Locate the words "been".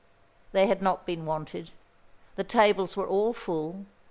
1.05-1.27